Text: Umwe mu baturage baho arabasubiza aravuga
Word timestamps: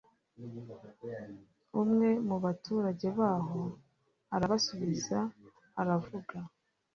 Umwe 1.81 2.09
mu 2.27 2.37
baturage 2.43 3.07
baho 3.19 3.61
arabasubiza 4.35 5.19
aravuga 5.81 6.37